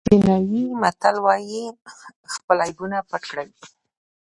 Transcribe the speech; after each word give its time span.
چینایي 0.07 0.61
متل 0.81 1.15
وایي 1.25 1.63
خپل 2.33 2.57
عیبونه 2.67 2.97
پټ 3.09 3.21
کړئ. 3.31 3.49